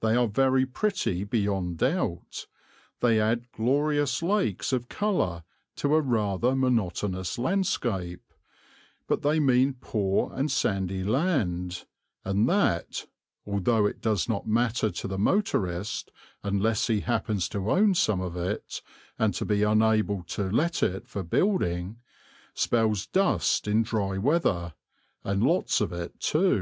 They 0.00 0.14
are 0.14 0.26
very 0.28 0.66
pretty 0.66 1.24
beyond 1.24 1.78
doubt; 1.78 2.46
they 3.00 3.18
add 3.18 3.50
glorious 3.52 4.22
lakes 4.22 4.74
of 4.74 4.90
colour 4.90 5.42
to 5.76 5.94
a 5.94 6.02
rather 6.02 6.54
monotonous 6.54 7.38
landscape, 7.38 8.34
but 9.08 9.22
they 9.22 9.40
mean 9.40 9.76
poor 9.80 10.30
and 10.34 10.50
sandy 10.50 11.02
land, 11.02 11.86
and 12.26 12.46
that 12.46 13.06
(although 13.46 13.86
it 13.86 14.02
does 14.02 14.28
not 14.28 14.46
matter 14.46 14.90
to 14.90 15.08
the 15.08 15.16
motorist, 15.16 16.10
unless 16.42 16.88
he 16.88 17.00
happens 17.00 17.48
to 17.48 17.70
own 17.70 17.94
some 17.94 18.20
of 18.20 18.36
it, 18.36 18.82
and 19.18 19.32
to 19.32 19.46
be 19.46 19.62
unable 19.62 20.24
to 20.24 20.42
let 20.50 20.82
it 20.82 21.08
for 21.08 21.22
building) 21.22 22.00
spells 22.52 23.06
dust 23.06 23.66
in 23.66 23.82
dry 23.82 24.18
weather, 24.18 24.74
and 25.24 25.42
lots 25.42 25.80
of 25.80 25.90
it 25.90 26.20
too. 26.20 26.52